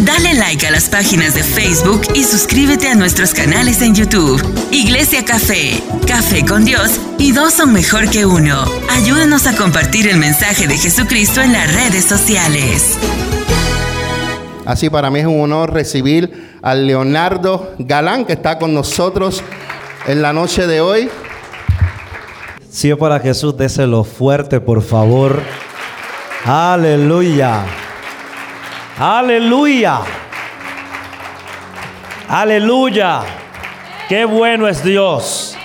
[0.00, 4.40] Dale like a las páginas de Facebook y suscríbete a nuestros canales en YouTube.
[4.70, 8.64] Iglesia Café, Café con Dios y dos son mejor que uno.
[8.90, 12.96] Ayúdanos a compartir el mensaje de Jesucristo en las redes sociales.
[14.64, 19.42] Así para mí es un honor recibir al Leonardo Galán que está con nosotros
[20.06, 21.10] en la noche de hoy.
[22.70, 25.42] Si es para Jesús, déselo fuerte, por favor.
[26.44, 27.87] Aleluya.
[28.98, 30.00] Aleluya.
[32.28, 33.20] Aleluya.
[34.08, 35.56] Qué bueno es Dios.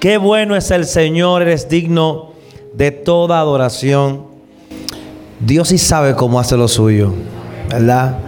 [0.00, 1.42] Qué bueno es el Señor.
[1.42, 2.32] Eres digno
[2.74, 4.26] de toda adoración.
[5.38, 7.14] Dios sí sabe cómo hace lo suyo.
[7.68, 8.18] ¿Verdad?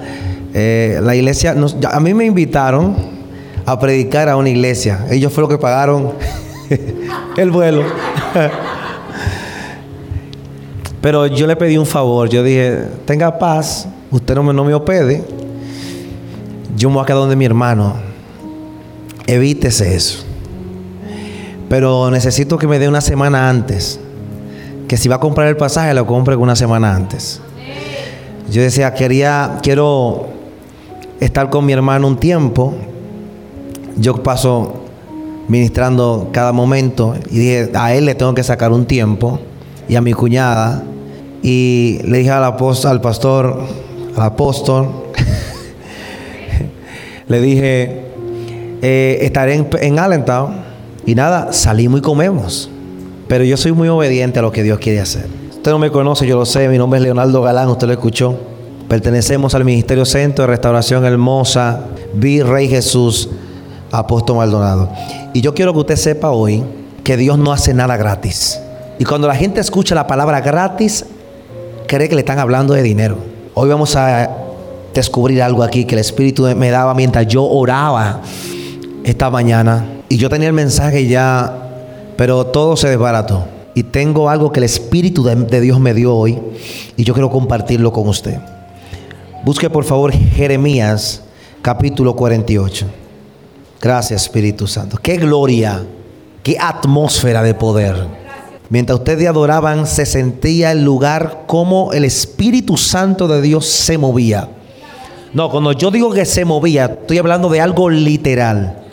[0.54, 1.56] Eh, la iglesia,
[1.90, 2.94] a mí me invitaron
[3.66, 5.06] a predicar a una iglesia.
[5.10, 6.12] Ellos fueron los que pagaron
[7.36, 7.82] el vuelo.
[11.00, 12.28] Pero yo le pedí un favor.
[12.28, 15.24] Yo dije, tenga paz, usted no me, no opede.
[16.76, 17.94] Yo me voy a quedar donde mi hermano.
[19.26, 20.24] Evítese eso.
[21.68, 23.98] Pero necesito que me dé una semana antes.
[24.86, 27.40] Que si va a comprar el pasaje, lo compre una semana antes.
[28.50, 30.28] Yo decía, quería, quiero
[31.20, 32.74] estar con mi hermano un tiempo.
[33.96, 34.74] Yo paso
[35.48, 39.40] ministrando cada momento y dije, a él le tengo que sacar un tiempo
[39.88, 40.84] y a mi cuñada.
[41.42, 43.60] Y le dije al, apóstol, al pastor,
[44.16, 44.88] al apóstol,
[47.28, 48.02] le dije,
[48.82, 50.56] eh, estaré en, en Allentown
[51.06, 52.70] y nada, salimos y comemos.
[53.28, 55.26] Pero yo soy muy obediente a lo que Dios quiere hacer.
[55.50, 58.38] Usted no me conoce, yo lo sé, mi nombre es Leonardo Galán, usted lo escuchó.
[58.88, 61.80] Pertenecemos al Ministerio Centro de Restauración Hermosa,
[62.14, 63.30] Vi Rey Jesús,
[63.90, 64.90] Apóstol Maldonado.
[65.32, 66.62] Y yo quiero que usted sepa hoy
[67.02, 68.60] que Dios no hace nada gratis.
[68.98, 71.06] Y cuando la gente escucha la palabra gratis,
[71.86, 73.33] cree que le están hablando de dinero.
[73.56, 74.28] Hoy vamos a
[74.92, 78.20] descubrir algo aquí que el Espíritu me daba mientras yo oraba
[79.04, 79.86] esta mañana.
[80.08, 81.52] Y yo tenía el mensaje ya,
[82.16, 83.46] pero todo se desbarató.
[83.72, 86.36] Y tengo algo que el Espíritu de, de Dios me dio hoy
[86.96, 88.40] y yo quiero compartirlo con usted.
[89.44, 91.22] Busque por favor Jeremías
[91.62, 92.86] capítulo 48.
[93.80, 94.98] Gracias Espíritu Santo.
[95.00, 95.80] Qué gloria,
[96.42, 98.23] qué atmósfera de poder.
[98.70, 104.48] Mientras ustedes adoraban, se sentía el lugar como el Espíritu Santo de Dios se movía.
[105.34, 108.84] No, cuando yo digo que se movía, estoy hablando de algo literal.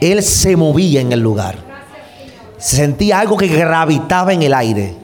[0.00, 1.56] Él se movía en el lugar.
[2.58, 4.94] Se sentía algo que gravitaba en el aire.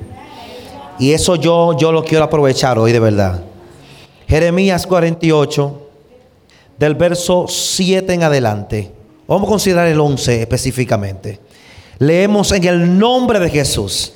[0.98, 3.42] Y eso yo, yo lo quiero aprovechar hoy de verdad.
[4.28, 5.88] Jeremías 48,
[6.78, 8.92] del verso 7 en adelante.
[9.26, 11.40] Vamos a considerar el 11 específicamente.
[11.98, 14.12] Leemos en el nombre de Jesús.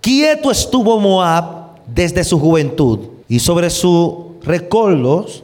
[0.00, 5.42] Quieto estuvo Moab desde su juventud y sobre sus recoldos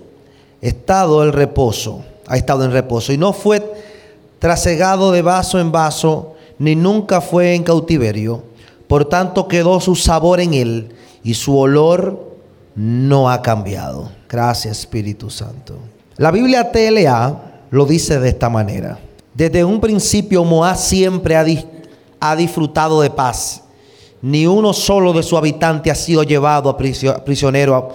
[0.60, 2.04] estado el reposo.
[2.28, 3.62] Ha estado en reposo y no fue
[4.38, 8.44] trasegado de vaso en vaso, ni nunca fue en cautiverio.
[8.86, 10.94] Por tanto quedó su sabor en él
[11.24, 12.36] y su olor
[12.76, 14.10] no ha cambiado.
[14.28, 15.74] Gracias Espíritu Santo.
[16.16, 18.98] La Biblia TLA lo dice de esta manera.
[19.34, 21.64] Desde un principio Moab siempre ha, di
[22.20, 23.62] ha disfrutado de paz.
[24.20, 27.88] Ni uno solo de sus habitantes ha sido llevado a prisionero.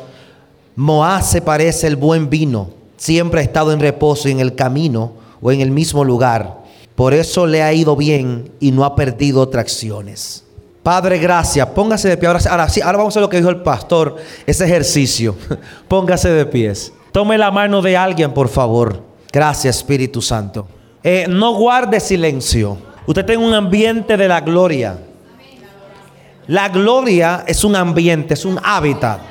[0.76, 2.70] Moab se parece el buen vino.
[2.98, 6.58] Siempre ha estado en reposo en el camino o en el mismo lugar.
[6.96, 10.44] Por eso le ha ido bien y no ha perdido tracciones.
[10.84, 11.68] Padre, gracias.
[11.68, 12.28] Póngase de pie.
[12.28, 14.16] Ahora, sí, ahora vamos a lo que dijo el pastor,
[14.46, 15.36] ese ejercicio.
[15.88, 16.92] Póngase de pies.
[17.12, 19.04] Tome la mano de alguien, por favor.
[19.32, 20.68] Gracias, Espíritu Santo.
[21.10, 22.78] Eh, no guarde silencio.
[23.06, 25.00] Usted tiene un ambiente de la gloria.
[26.48, 29.22] La gloria es un ambiente, es un hábitat.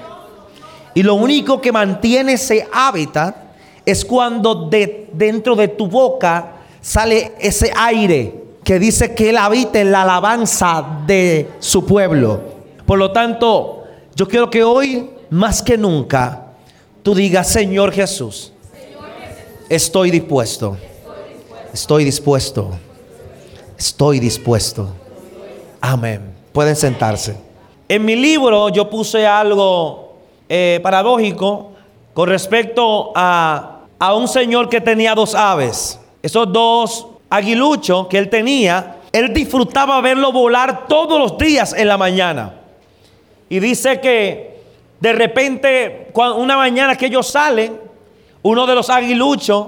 [0.94, 3.36] Y lo único que mantiene ese hábitat
[3.84, 8.32] es cuando de, dentro de tu boca sale ese aire
[8.64, 12.40] que dice que Él habita en la alabanza de su pueblo.
[12.86, 13.84] Por lo tanto,
[14.14, 16.52] yo quiero que hoy, más que nunca,
[17.02, 18.54] tú digas, Señor Jesús,
[19.68, 20.78] estoy dispuesto,
[21.76, 22.70] estoy dispuesto,
[23.76, 24.88] estoy dispuesto.
[25.78, 26.34] Amén.
[26.50, 27.36] Pueden sentarse.
[27.86, 30.16] En mi libro yo puse algo
[30.48, 31.72] eh, paradójico
[32.14, 36.00] con respecto a, a un señor que tenía dos aves.
[36.22, 41.98] Esos dos aguilucho que él tenía, él disfrutaba verlo volar todos los días en la
[41.98, 42.54] mañana.
[43.50, 44.62] Y dice que
[44.98, 47.78] de repente, una mañana que ellos salen,
[48.42, 49.66] uno de los aguiluchos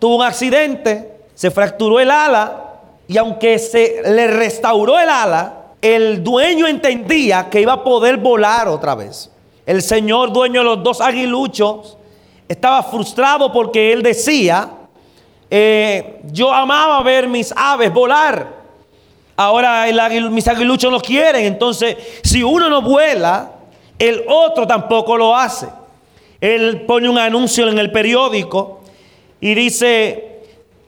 [0.00, 6.24] tuvo un accidente, se fracturó el ala y aunque se le restauró el ala, el
[6.24, 9.30] dueño entendía que iba a poder volar otra vez.
[9.66, 11.98] El señor dueño de los dos aguiluchos
[12.48, 14.70] estaba frustrado porque él decía,
[15.50, 18.56] eh, yo amaba ver mis aves volar.
[19.36, 19.84] Ahora
[20.30, 21.44] mis aguiluchos no quieren.
[21.44, 23.52] Entonces, si uno no vuela,
[23.98, 25.68] el otro tampoco lo hace.
[26.40, 28.80] Él pone un anuncio en el periódico
[29.38, 30.35] y dice,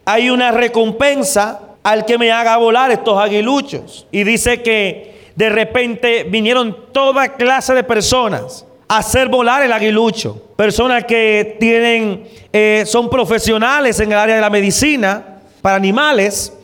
[0.09, 4.07] hay una recompensa al que me haga volar estos aguiluchos.
[4.11, 10.41] Y dice que de repente vinieron toda clase de personas a hacer volar el aguilucho.
[10.57, 16.55] Personas que tienen, eh, son profesionales en el área de la medicina para animales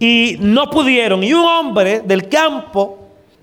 [0.00, 1.22] y no pudieron.
[1.22, 2.98] Y un hombre del campo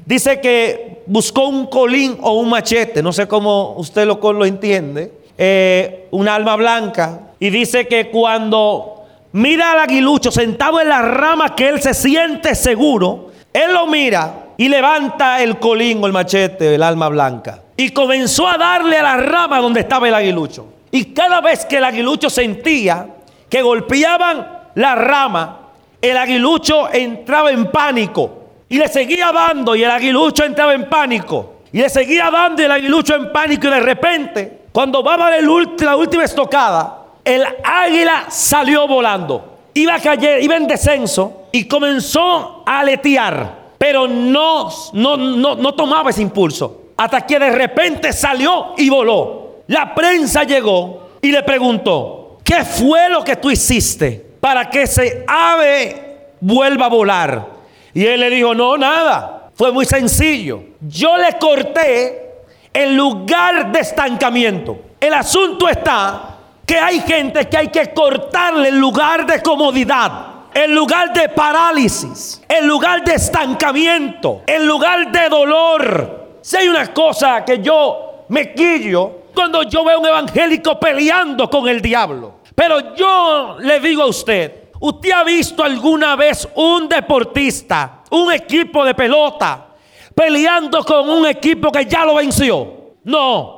[0.05, 5.13] dice que buscó un colín o un machete, no sé cómo usted lo, lo entiende,
[5.38, 8.96] eh, un alma blanca, y dice que cuando
[9.31, 14.47] mira al aguilucho sentado en la rama que él se siente seguro, él lo mira
[14.57, 19.03] y levanta el colín o el machete, el alma blanca, y comenzó a darle a
[19.03, 20.68] la rama donde estaba el aguilucho.
[20.91, 23.07] Y cada vez que el aguilucho sentía
[23.50, 25.59] que golpeaban la rama,
[26.01, 28.38] el aguilucho entraba en pánico
[28.69, 31.53] y le seguía dando y el aguilucho entraba en pánico.
[31.71, 35.18] Y le seguía dando y el aguilucho en pánico y de repente, cuando va a
[35.18, 36.96] dar la última estocada,
[37.27, 39.57] el águila salió volando.
[39.74, 46.09] Iba a iba en descenso y comenzó a aletear, pero no, no, no, no tomaba
[46.09, 46.83] ese impulso.
[46.95, 49.57] Hasta que de repente salió y voló.
[49.68, 55.25] La prensa llegó y le preguntó, ¿qué fue lo que tú hiciste para que ese
[55.27, 57.47] ave vuelva a volar?
[57.94, 59.50] Y él le dijo, no, nada.
[59.53, 60.62] Fue muy sencillo.
[60.80, 64.77] Yo le corté el lugar de estancamiento.
[65.01, 66.37] El asunto está
[66.68, 72.44] que hay gente que hay que cortarle el lugar de comodidad, el lugar de parálisis,
[72.46, 76.40] el lugar de estancamiento, el lugar de dolor.
[76.42, 81.69] Si hay una cosa que yo me quillo cuando yo veo un evangélico peleando con
[81.69, 82.40] el diablo.
[82.54, 88.84] Pero yo le digo a usted, ¿usted ha visto alguna vez un deportista, un equipo
[88.84, 89.68] de pelota,
[90.14, 92.96] peleando con un equipo que ya lo venció?
[93.06, 93.56] No.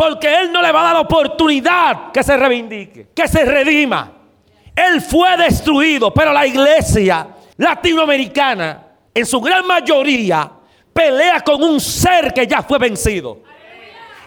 [0.00, 4.10] Porque Él no le va a dar oportunidad que se reivindique, que se redima.
[4.74, 8.82] Él fue destruido, pero la iglesia latinoamericana,
[9.12, 10.50] en su gran mayoría,
[10.90, 13.42] pelea con un ser que ya fue vencido.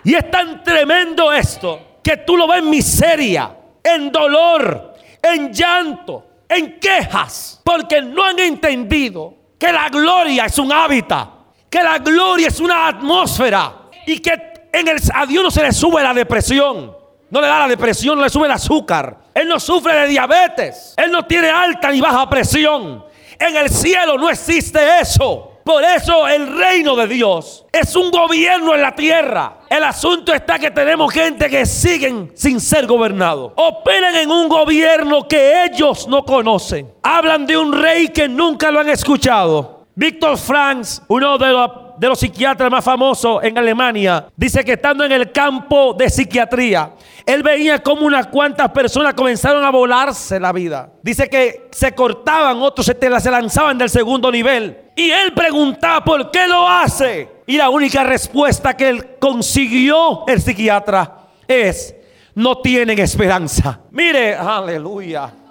[0.03, 4.93] Y es tan tremendo esto que tú lo ves en miseria, en dolor,
[5.23, 11.29] en llanto, en quejas, porque no han entendido que la gloria es un hábitat,
[11.67, 13.73] que la gloria es una atmósfera
[14.05, 16.97] y que en el, a Dios no se le sube la depresión.
[17.29, 19.17] No le da la depresión, no le sube el azúcar.
[19.33, 20.93] Él no sufre de diabetes.
[20.97, 23.05] Él no tiene alta ni baja presión.
[23.39, 25.51] En el cielo no existe eso.
[25.63, 29.59] Por eso el reino de Dios es un gobierno en la tierra.
[29.69, 33.53] El asunto está que tenemos gente que siguen sin ser gobernados.
[33.55, 36.93] Operan en un gobierno que ellos no conocen.
[37.01, 39.85] Hablan de un rey que nunca lo han escuchado.
[39.95, 45.03] Víctor Franz, uno de los de los psiquiatras más famosos en Alemania, dice que estando
[45.03, 46.91] en el campo de psiquiatría,
[47.25, 50.91] él veía como unas cuantas personas comenzaron a volarse la vida.
[51.01, 54.77] Dice que se cortaban, otros se, se lanzaban del segundo nivel.
[54.95, 57.29] Y él preguntaba, ¿por qué lo hace?
[57.47, 61.17] Y la única respuesta que él consiguió, el psiquiatra,
[61.47, 61.95] es,
[62.35, 63.79] no tienen esperanza.
[63.91, 65.42] Mire, aleluya.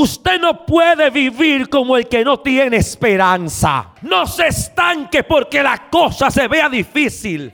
[0.00, 3.94] Usted no puede vivir como el que no tiene esperanza.
[4.02, 7.52] No se estanque porque la cosa se vea difícil.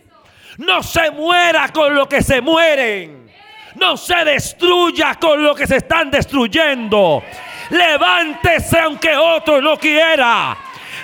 [0.59, 3.31] No se muera con lo que se mueren.
[3.77, 7.23] No se destruya con lo que se están destruyendo.
[7.71, 10.55] Levántese aunque otro no quiera.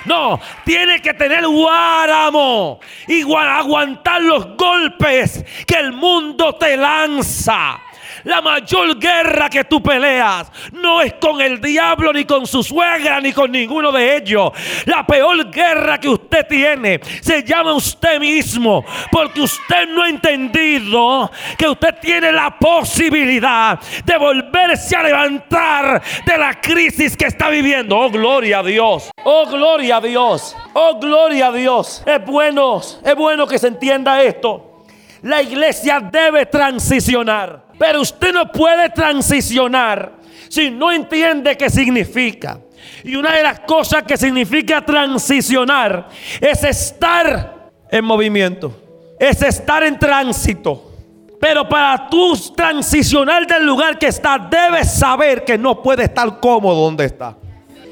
[0.05, 7.79] No, tiene que tener guáramo y aguantar los golpes que el mundo te lanza.
[8.23, 13.19] La mayor guerra que tú peleas no es con el diablo, ni con su suegra,
[13.19, 14.51] ni con ninguno de ellos.
[14.85, 18.83] La peor guerra que usted tiene se llama usted mismo.
[19.11, 26.37] Porque usted no ha entendido que usted tiene la posibilidad de volverse a levantar de
[26.37, 27.97] la crisis que está viviendo.
[27.97, 29.11] Oh, gloria a Dios.
[29.23, 30.55] Oh, gloria a Dios.
[30.73, 32.03] Oh, gloria a Dios.
[32.05, 34.85] Es bueno, es bueno que se entienda esto.
[35.21, 37.70] La iglesia debe transicionar.
[37.81, 40.11] Pero usted no puede transicionar
[40.47, 42.59] si no entiende qué significa.
[43.03, 46.07] Y una de las cosas que significa transicionar
[46.39, 48.71] es estar en movimiento.
[49.19, 50.91] Es estar en tránsito.
[51.39, 56.83] Pero para tú transicionar del lugar que está, debes saber que no puede estar cómodo
[56.83, 57.35] donde está.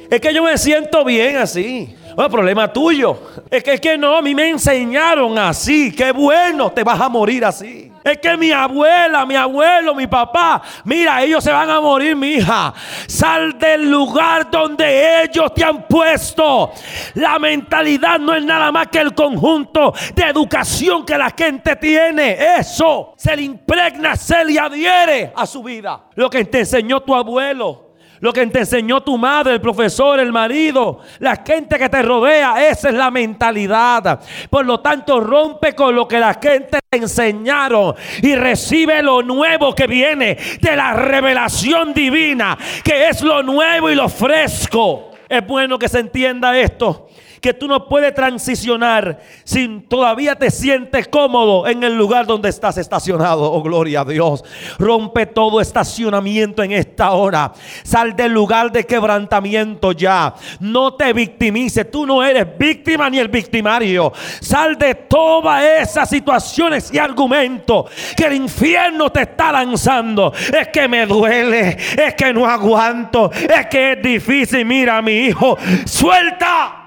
[0.08, 1.96] Es que yo me siento bien así.
[2.18, 3.20] El problema tuyo.
[3.50, 5.94] Es que, es que no, a mí me enseñaron así.
[5.96, 7.92] Qué bueno, te vas a morir así.
[8.04, 12.36] Es que mi abuela, mi abuelo, mi papá, mira, ellos se van a morir, mi
[12.36, 12.74] hija.
[13.08, 16.72] Sal del lugar donde ellos te han puesto.
[17.16, 22.38] La mentalidad no es nada más que el conjunto de educación que la gente tiene.
[22.58, 26.06] Eso se le impregna, se le adhiere a su vida.
[26.16, 27.89] Lo que te enseñó tu abuelo
[28.20, 32.68] lo que te enseñó tu madre, el profesor, el marido, la gente que te rodea,
[32.68, 34.20] esa es la mentalidad.
[34.50, 39.74] Por lo tanto, rompe con lo que la gente te enseñaron y recibe lo nuevo
[39.74, 45.12] que viene de la revelación divina, que es lo nuevo y lo fresco.
[45.28, 47.08] Es bueno que se entienda esto
[47.42, 52.78] que tú no puedes transicionar si todavía te sientes cómodo en el lugar donde estás
[52.78, 53.52] estacionado.
[53.52, 54.44] Oh, gloria a Dios.
[54.78, 57.52] Rompe todo estacionamiento en esta hora.
[57.84, 60.34] Sal del lugar de quebrantamiento ya.
[60.60, 61.90] No te victimices.
[61.90, 64.12] Tú no eres víctima ni el victimario.
[64.42, 70.34] Sal de todas esas situaciones y argumentos que el infierno te está lanzando.
[70.34, 71.78] Es que me duele.
[71.98, 73.32] Es que no aguanto.
[73.32, 74.66] Es que es difícil.
[74.66, 75.58] Mira, mi hijo.
[75.86, 76.79] Suelta.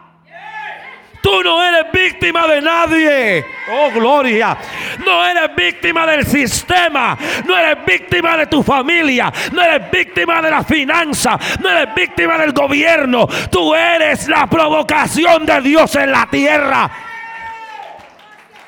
[1.22, 3.46] Tú no eres víctima de nadie.
[3.70, 4.58] Oh, gloria.
[5.06, 7.16] No eres víctima del sistema.
[7.46, 9.32] No eres víctima de tu familia.
[9.52, 11.38] No eres víctima de la finanza.
[11.60, 13.28] No eres víctima del gobierno.
[13.50, 16.90] Tú eres la provocación de Dios en la tierra.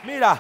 [0.05, 0.39] Mira.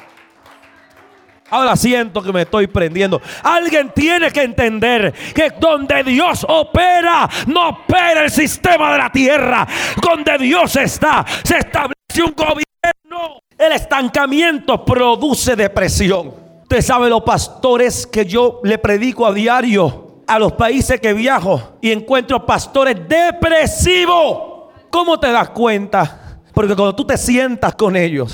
[1.50, 3.20] Ahora siento que me estoy prendiendo.
[3.42, 9.66] Alguien tiene que entender que donde Dios opera, no opera el sistema de la tierra.
[10.00, 13.40] Donde Dios está, se establece un gobierno.
[13.56, 16.34] El estancamiento produce depresión.
[16.62, 21.78] Usted sabe los pastores que yo le predico a diario a los países que viajo
[21.80, 24.70] y encuentro pastores depresivos.
[24.90, 26.40] ¿Cómo te das cuenta?
[26.52, 28.32] Porque cuando tú te sientas con ellos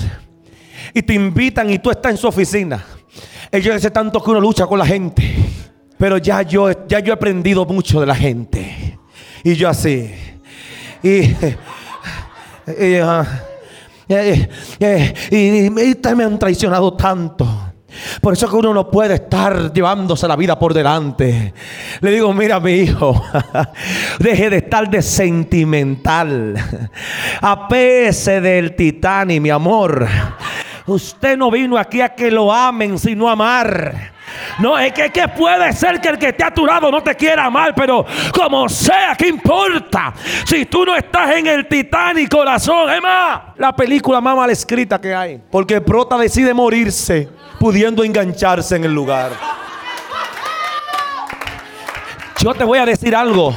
[0.93, 2.83] y te invitan y tú estás en su oficina,
[3.51, 5.35] ellos dicen tanto que uno lucha con la gente.
[5.97, 8.97] Pero ya yo, ya yo he aprendido mucho de la gente.
[9.43, 10.13] Y yo así.
[11.03, 11.35] Y,
[12.79, 13.25] y, ah,
[14.11, 14.49] eh,
[14.79, 17.47] eh, y, me han traicionado tanto.
[18.21, 21.53] Por eso que uno no puede estar llevándose la vida por delante.
[21.99, 23.21] Le digo, mira mi hijo,
[24.19, 26.55] deje de estar de sentimental.
[27.41, 30.07] Apese del Titanic, mi amor.
[30.87, 34.13] Usted no vino aquí a que lo amen, sino amar.
[34.59, 37.49] No, es que, que, puede ser que el que te ha lado no te quiera
[37.49, 40.13] mal, pero como sea, ¿qué importa?
[40.45, 44.99] Si tú no estás en el Titanic, corazón, es más, la película más mal escrita
[44.99, 45.41] que hay.
[45.49, 49.31] Porque Prota decide morirse pudiendo engancharse en el lugar.
[52.39, 53.53] Yo te voy a decir algo.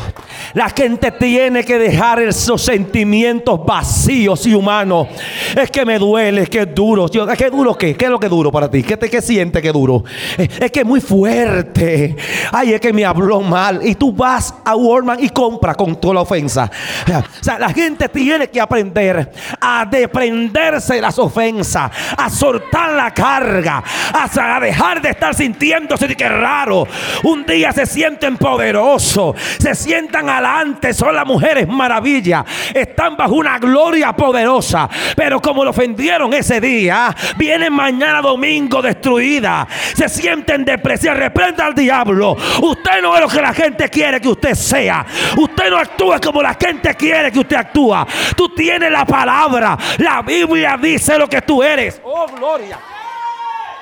[0.53, 5.09] La gente tiene que dejar esos sentimientos vacíos y humanos.
[5.57, 7.07] Es que me duele, es que es duro.
[7.07, 7.97] ¿Es que duro qué?
[7.97, 8.83] ¿Qué es lo que es duro para ti?
[8.83, 10.05] ¿Qué, te, qué siente que es duro?
[10.37, 12.17] Es, que es muy fuerte.
[12.53, 13.81] Ay, es que me habló mal.
[13.83, 16.71] Y tú vas a Walmart y compras con toda la ofensa.
[17.09, 23.13] O sea, la gente tiene que aprender a desprenderse de las ofensas, a soltar la
[23.13, 23.83] carga,
[24.13, 26.87] a, dejar de estar sintiéndose de que raro.
[27.23, 32.45] Un día se sienten poderosos, se sientan a son las mujeres maravilla.
[32.73, 34.89] Están bajo una gloria poderosa.
[35.17, 39.67] Pero como lo ofendieron ese día, vienen mañana domingo destruida.
[39.95, 41.17] Se sienten depresión.
[41.17, 42.37] Reprenda al diablo.
[42.63, 45.05] Usted no es lo que la gente quiere que usted sea.
[45.37, 48.07] Usted no actúa como la gente quiere que usted actúa.
[48.37, 49.77] Tú tienes la palabra.
[49.99, 52.01] La Biblia dice lo que tú eres.
[52.05, 52.79] Oh, gloria.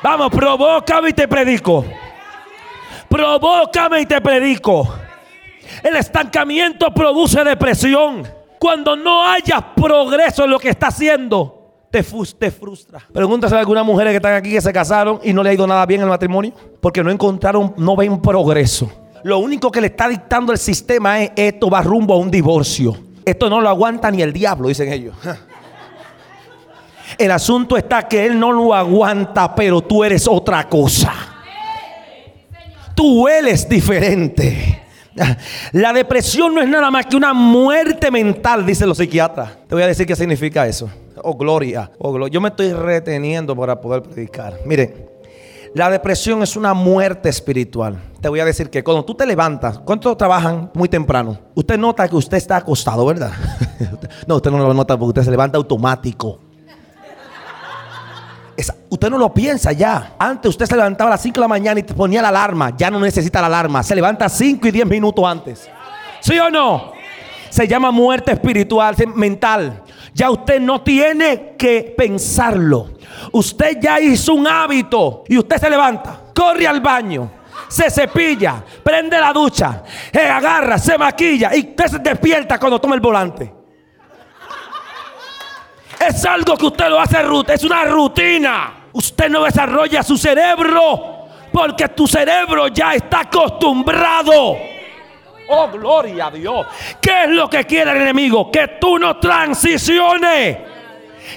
[0.02, 1.85] Vamos, provócame y te predico.
[3.09, 5.01] Provócame y te predico.
[5.83, 8.26] El estancamiento produce depresión.
[8.59, 13.02] Cuando no haya progreso en lo que está haciendo, te, frustra.
[13.12, 15.66] Pregúntase a algunas mujeres que están aquí que se casaron y no le ha ido
[15.66, 16.52] nada bien en el matrimonio.
[16.81, 18.90] Porque no encontraron, no ven progreso.
[19.25, 22.97] Lo único que le está dictando el sistema es esto va rumbo a un divorcio.
[23.25, 25.14] Esto no lo aguanta ni el diablo, dicen ellos.
[27.19, 31.12] El asunto está que él no lo aguanta, pero tú eres otra cosa.
[32.95, 34.83] Tú eres diferente.
[35.73, 39.50] La depresión no es nada más que una muerte mental, dicen los psiquiatras.
[39.69, 40.90] Te voy a decir qué significa eso.
[41.23, 41.90] Oh, gloria.
[41.99, 42.33] Oh, gloria.
[42.33, 44.59] Yo me estoy reteniendo para poder predicar.
[44.64, 45.11] Mire,
[45.75, 47.99] la depresión es una muerte espiritual.
[48.21, 51.38] Te voy a decir que cuando tú te levantas, ¿cuántos trabajan muy temprano?
[51.54, 53.33] Usted nota que usted está acostado, ¿verdad?
[54.26, 56.51] no, usted no lo nota porque usted se levanta automático
[58.88, 60.14] usted no lo piensa ya.
[60.18, 62.76] Antes usted se levantaba a las 5 de la mañana y te ponía la alarma.
[62.76, 63.82] Ya no necesita la alarma.
[63.82, 65.68] Se levanta 5 y 10 minutos antes.
[66.21, 66.92] ¿Sí o no?
[67.50, 69.82] Se llama muerte espiritual, mental.
[70.14, 72.90] Ya usted no tiene que pensarlo.
[73.32, 77.30] Usted ya hizo un hábito y usted se levanta, corre al baño,
[77.68, 79.82] se cepilla, prende la ducha,
[80.12, 83.62] se agarra, se maquilla y usted se despierta cuando toma el volante.
[86.09, 87.18] Es algo que usted lo hace,
[87.49, 88.88] es una rutina.
[88.92, 91.12] Usted no desarrolla su cerebro
[91.52, 94.56] porque tu cerebro ya está acostumbrado.
[95.49, 96.66] Oh, gloria a Dios.
[97.00, 98.50] ¿Qué es lo que quiere el enemigo?
[98.50, 100.59] Que tú no transiciones.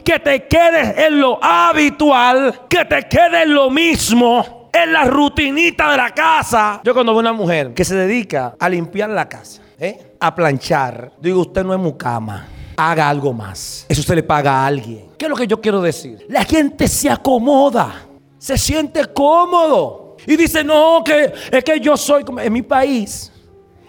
[0.04, 2.62] Que te quedes en lo habitual.
[2.70, 4.70] Que te quedes en lo mismo.
[4.72, 6.82] En la rutinita de la casa.
[6.84, 9.62] Yo cuando veo una mujer que se dedica a limpiar la casa.
[9.80, 10.16] ¿eh?
[10.20, 11.12] A planchar.
[11.20, 12.48] Digo, usted no es mucama.
[12.78, 13.86] Haga algo más.
[13.88, 15.12] Eso se le paga a alguien.
[15.18, 16.26] ¿Qué es lo que yo quiero decir?
[16.30, 18.08] La gente se acomoda.
[18.38, 20.18] Se siente cómodo.
[20.28, 23.32] Y dice, no, que es que yo soy como en mi país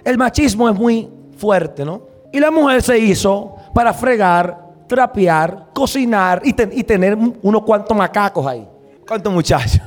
[0.07, 2.03] el machismo es muy fuerte, ¿no?
[2.33, 8.69] Y la mujer se hizo para fregar, trapear, cocinar y, tener unos cuantos macacos ahí.
[9.05, 9.81] ¿Cuántos muchachos?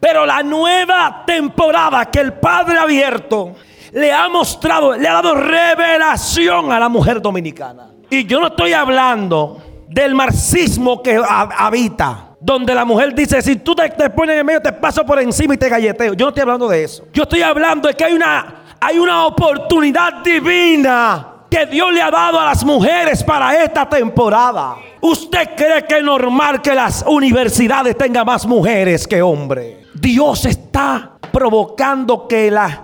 [0.00, 3.56] Pero la nueva temporada que el Padre ha abierto
[3.92, 7.88] le ha mostrado, le ha dado revelación a la mujer dominicana.
[8.10, 13.74] Y yo no estoy hablando del marxismo que habita donde la mujer dice, si tú
[13.74, 16.14] te, pones en medio, te paso por encima y te galleteo.
[16.14, 17.04] Yo no estoy hablando de eso.
[17.12, 22.10] Yo estoy hablando de que hay una, hay una oportunidad divina que Dios le ha
[22.10, 24.74] dado a las mujeres para esta temporada.
[25.00, 29.86] ¿Usted cree que es normal que las universidades tengan más mujeres que hombres?
[29.94, 32.76] Dios está provocando que las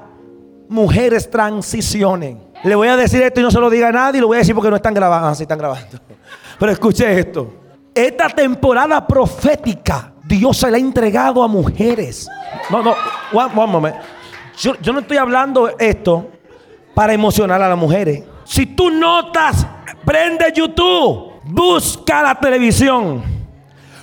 [0.69, 2.41] mujeres transicionen.
[2.65, 4.39] Le voy a decir esto y no se lo diga a nadie, lo voy a
[4.39, 5.29] decir porque no están grabando.
[5.29, 5.87] Ah, sí están grabando.
[6.59, 7.53] Pero escuche esto.
[7.95, 12.29] Esta temporada profética, Dios se la ha entregado a mujeres.
[12.71, 12.95] No, no,
[13.33, 13.97] one, moment.
[14.59, 16.29] Yo, yo no estoy hablando esto
[16.95, 18.25] para emocionar a las mujeres.
[18.45, 19.67] Si tú notas,
[20.05, 23.23] prende YouTube, busca la televisión.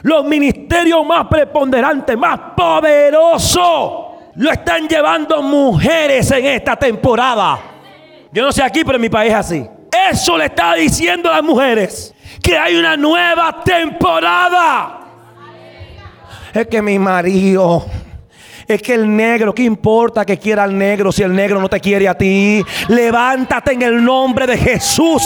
[0.03, 4.04] Los ministerios más preponderantes, más poderosos,
[4.35, 7.59] lo están llevando mujeres en esta temporada.
[8.31, 9.67] Yo no sé aquí, pero en mi país es así.
[10.11, 14.99] Eso le está diciendo a las mujeres que hay una nueva temporada.
[16.53, 17.85] Es que mi marido,
[18.67, 21.79] es que el negro, ¿qué importa que quiera el negro si el negro no te
[21.79, 22.63] quiere a ti?
[22.89, 25.23] Levántate en el nombre de Jesús.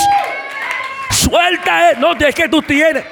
[1.09, 3.03] Suelta, no, es que tú tienes,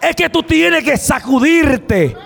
[0.00, 2.23] es que tú tienes que sacudirte.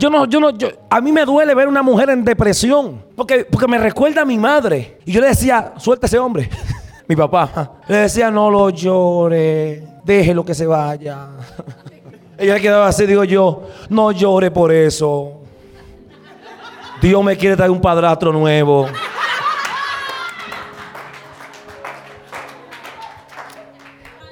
[0.00, 3.44] Yo no, yo no, yo, a mí me duele ver una mujer en depresión porque,
[3.44, 4.98] porque me recuerda a mi madre.
[5.04, 6.48] Y yo le decía, suelta ese hombre.
[7.06, 11.28] mi papá, le decía, no lo llore, déjelo que se vaya.
[12.38, 15.42] Ella quedaba así, digo yo, no llore por eso.
[17.02, 18.86] Dios me quiere dar un padrastro nuevo.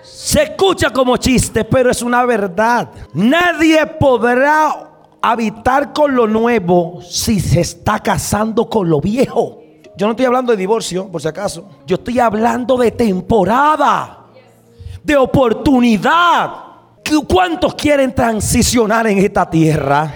[0.02, 2.88] Se escucha como chiste, pero es una verdad.
[3.12, 4.87] Nadie podrá
[5.22, 9.62] habitar con lo nuevo si se está casando con lo viejo.
[9.96, 11.68] Yo no estoy hablando de divorcio, por si acaso.
[11.86, 14.26] Yo estoy hablando de temporada,
[15.02, 16.50] de oportunidad.
[17.26, 20.14] ¿Cuántos quieren transicionar en esta tierra?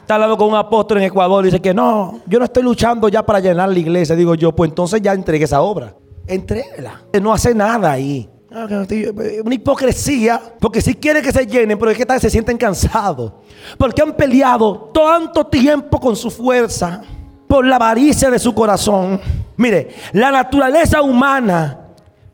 [0.00, 3.08] Está hablando con un apóstol en Ecuador y dice que no, yo no estoy luchando
[3.08, 4.14] ya para llenar la iglesia.
[4.14, 5.94] Digo yo, pues entonces ya entregué esa obra.
[6.26, 7.02] Entréguela.
[7.20, 8.28] No hace nada ahí.
[8.64, 13.32] Una hipocresía, porque si quieren que se llenen, pero es que se sienten cansados.
[13.76, 17.02] Porque han peleado tanto tiempo con su fuerza
[17.46, 19.20] por la avaricia de su corazón.
[19.58, 21.80] Mire, la naturaleza humana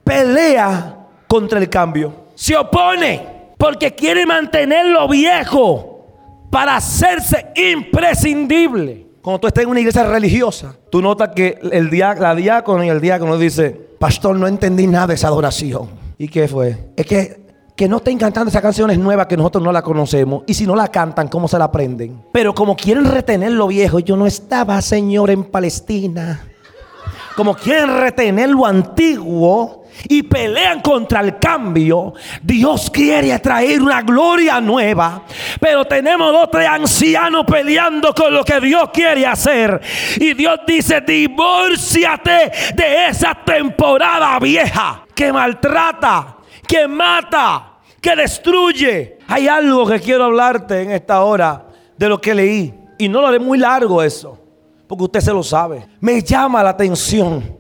[0.05, 2.27] pelea contra el cambio.
[2.37, 6.07] Se opone porque quiere mantener lo viejo
[6.51, 9.09] para hacerse imprescindible.
[9.23, 13.01] Cuando tú estás en una iglesia religiosa, tú notas que el la diácono y el
[13.01, 16.02] diácono dice, pastor, no entendí nada de esa adoración.
[16.23, 16.93] ¿Y qué fue?
[16.95, 17.43] Es que
[17.75, 20.45] que no estén cantando esas canciones nuevas que nosotros no la conocemos.
[20.47, 22.23] Y si no la cantan, ¿cómo se la aprenden?
[22.31, 26.47] Pero como quieren retener lo viejo, yo no estaba, Señor, en Palestina.
[27.35, 34.61] Como quieren retener lo antiguo y pelean contra el cambio, Dios quiere traer una gloria
[34.61, 35.23] nueva.
[35.61, 39.81] Pero tenemos dos, tres ancianos peleando con lo que Dios quiere hacer.
[40.17, 46.39] Y Dios dice, divórciate de esa temporada vieja que maltrata
[46.73, 49.19] que mata, que destruye.
[49.29, 51.67] Hay algo que quiero hablarte en esta hora
[51.99, 52.75] de lo que leí.
[52.99, 54.39] Y no lo haré muy largo eso,
[54.87, 55.87] porque usted se lo sabe.
[56.01, 57.59] Me llama la atención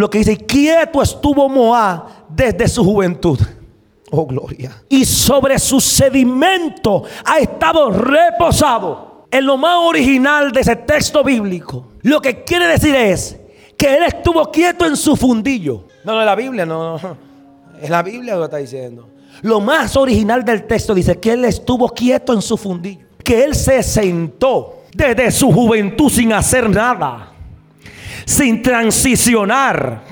[0.00, 3.38] lo que dice, quieto estuvo Moab desde su juventud.
[4.10, 4.82] Oh, gloria.
[4.88, 9.26] Y sobre su sedimento ha estado reposado.
[9.30, 13.36] En lo más original de ese texto bíblico, lo que quiere decir es
[13.76, 15.84] que él estuvo quieto en su fundillo.
[16.04, 17.16] No, no, es la Biblia, no, no.
[17.80, 19.08] Es la Biblia lo que está diciendo.
[19.42, 23.06] Lo más original del texto dice que él estuvo quieto en su fundillo.
[23.22, 27.29] Que él se sentó desde su juventud sin hacer nada
[28.30, 30.04] sin transicionar,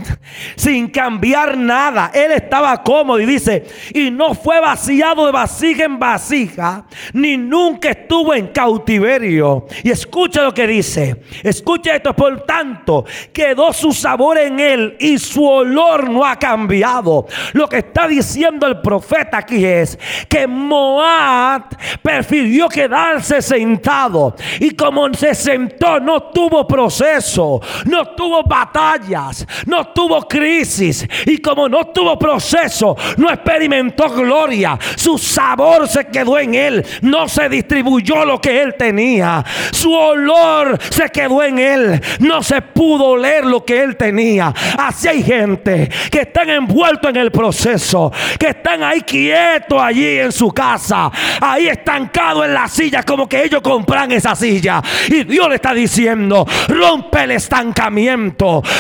[0.56, 2.10] sin cambiar nada.
[2.12, 7.90] Él estaba cómodo y dice, y no fue vaciado de vasija en vasija, ni nunca
[7.90, 9.66] estuvo en cautiverio.
[9.84, 15.16] Y escucha lo que dice, escucha esto, por tanto, quedó su sabor en él y
[15.18, 17.28] su olor no ha cambiado.
[17.52, 19.96] Lo que está diciendo el profeta aquí es
[20.28, 21.68] que Moab
[22.02, 30.26] prefirió quedarse sentado y como se sentó no tuvo proceso, no tuvo batallas, no tuvo
[30.28, 34.78] crisis y como no tuvo proceso, no experimentó gloria.
[34.96, 39.44] Su sabor se quedó en él, no se distribuyó lo que él tenía.
[39.72, 44.52] Su olor se quedó en él, no se pudo oler lo que él tenía.
[44.78, 50.32] Así hay gente que están envueltos en el proceso, que están ahí quietos allí en
[50.32, 54.82] su casa, ahí estancados en la silla como que ellos compran esa silla.
[55.08, 57.87] Y Dios le está diciendo, rompe el estancamiento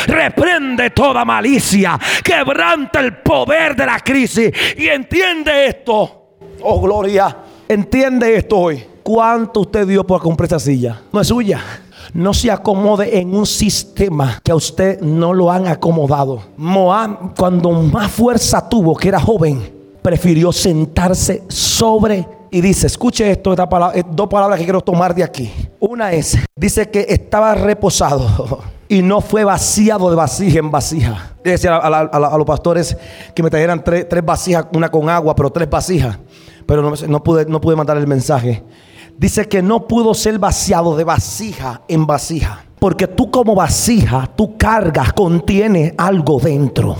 [0.06, 6.36] reprende toda malicia, quebranta el poder de la crisis y entiende esto.
[6.62, 7.36] Oh, gloria,
[7.68, 8.84] entiende esto hoy.
[9.02, 11.00] ¿Cuánto usted dio por comprar esa silla?
[11.12, 11.60] No es suya.
[12.12, 16.42] No se acomode en un sistema que a usted no lo han acomodado.
[16.56, 19.60] Moab, cuando más fuerza tuvo, que era joven,
[20.02, 25.52] prefirió sentarse sobre y dice, escuche esto, dos palabras que quiero tomar de aquí.
[25.80, 31.34] Una es, dice que estaba reposado y no fue vaciado de vasija en vasija.
[31.44, 32.96] decía a, los pastores
[33.34, 36.18] que me trajeran tres, vasijas, una con agua, pero tres vasijas.
[36.66, 38.64] Pero no, pude, no pude mandar el mensaje.
[39.16, 42.64] Dice que no pudo ser vaciado de vasija en vasija.
[42.78, 46.96] Porque tú como vasija, tú cargas, contiene algo dentro.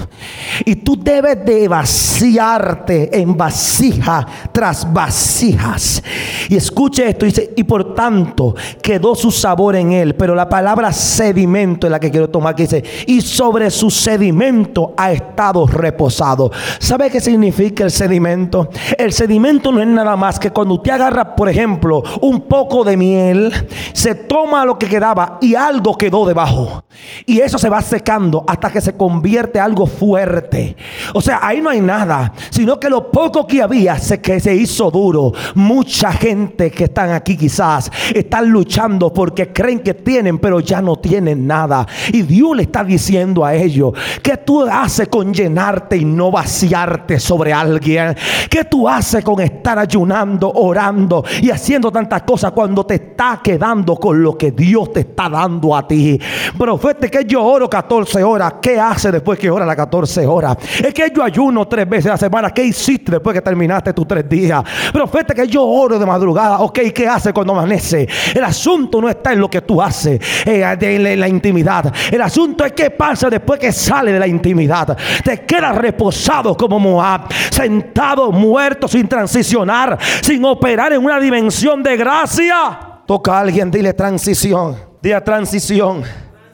[0.64, 6.02] Y tú debes de vaciarte en vasija tras vasijas.
[6.48, 10.14] Y escuche esto, dice, y por tanto quedó su sabor en él.
[10.14, 14.94] Pero la palabra sedimento es la que quiero tomar, que dice, y sobre su sedimento
[14.96, 16.50] ha estado reposado.
[16.78, 18.68] ¿Sabe qué significa el sedimento?
[18.96, 22.96] El sedimento no es nada más que cuando usted agarra, por ejemplo, un poco de
[22.96, 23.52] miel,
[23.92, 26.84] se toma lo que quedaba y algo quedó debajo.
[27.26, 30.76] Y eso se va secando hasta que se convierte algo fuerte.
[31.14, 34.54] O sea, ahí no hay nada, sino que lo poco que había se, que se
[34.54, 35.32] hizo duro.
[35.54, 40.96] Mucha gente que están aquí quizás están luchando porque creen que tienen, pero ya no
[40.96, 41.86] tienen nada.
[42.12, 47.20] Y Dios le está diciendo a ellos, ¿qué tú haces con llenarte y no vaciarte
[47.20, 48.16] sobre alguien?
[48.48, 53.96] ¿Qué tú haces con estar ayunando, orando y haciendo tantas cosas cuando te está quedando
[53.96, 55.57] con lo que Dios te está dando?
[55.76, 56.18] A ti.
[56.56, 58.54] Profeta, que yo oro 14 horas.
[58.60, 60.56] ¿Qué hace después que ora las 14 horas?
[60.84, 62.50] Es que yo ayuno tres veces a la semana.
[62.50, 64.62] ¿Qué hiciste después que terminaste tus tres días?
[64.92, 66.60] Profeta, que yo oro de madrugada.
[66.60, 68.08] Ok, ¿qué hace cuando amanece?
[68.34, 71.92] El asunto no está en lo que tú haces, eh, en la intimidad.
[72.10, 74.96] El asunto es qué pasa después que sale de la intimidad.
[75.24, 81.96] Te quedas reposado como Moab, sentado, muerto, sin transicionar, sin operar en una dimensión de
[81.96, 83.00] gracia.
[83.06, 86.02] Toca a alguien, dile transición de transición.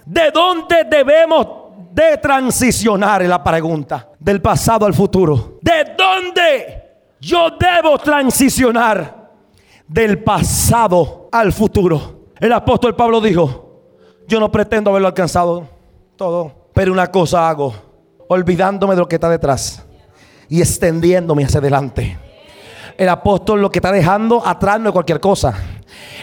[0.04, 1.46] ¿De dónde debemos
[1.92, 3.22] de transicionar?
[3.22, 4.08] Es la pregunta.
[4.18, 5.58] Del pasado al futuro.
[5.62, 6.82] ¿De dónde
[7.20, 9.30] yo debo transicionar?
[9.86, 12.26] Del pasado al futuro.
[12.38, 13.64] El apóstol Pablo dijo,
[14.26, 15.68] yo no pretendo haberlo alcanzado
[16.16, 17.74] todo, pero una cosa hago,
[18.28, 19.84] olvidándome de lo que está detrás
[20.48, 22.18] y extendiéndome hacia adelante.
[22.96, 25.54] El apóstol lo que está dejando atrás no es cualquier cosa.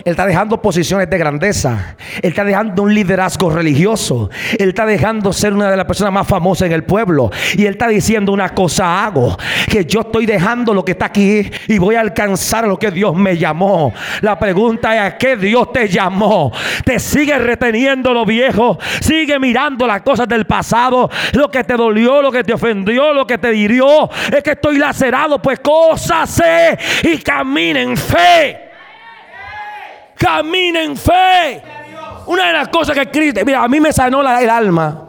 [0.04, 1.96] Él está dejando posiciones de grandeza.
[2.22, 4.30] Él está dejando un liderazgo religioso.
[4.58, 7.30] Él está dejando ser una de las personas más famosas en el pueblo.
[7.54, 9.38] Y él está diciendo una cosa hago.
[9.70, 13.16] Que yo estoy dejando lo que está aquí y voy a alcanzar lo que Dios
[13.16, 13.94] me llamó.
[14.22, 16.52] La pregunta es a qué Dios te llamó.
[16.84, 18.80] Te sigue reteniendo lo viejo.
[19.02, 21.10] Sigue mirando las cosas del pasado.
[21.34, 24.10] Lo que te dolió, lo que te ofendió, lo que te hirió.
[24.32, 25.42] Es que estoy lacerado.
[25.42, 28.71] Pues cosas sé y camina en fe.
[30.22, 31.64] Camina en fe.
[32.28, 35.08] Una de las cosas que Cristo, mira, a mí me sanó el alma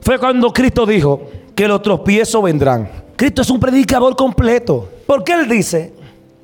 [0.00, 1.20] fue cuando Cristo dijo
[1.54, 2.88] que los tropiezos vendrán.
[3.14, 4.88] Cristo es un predicador completo.
[5.06, 5.92] ¿Por qué él dice?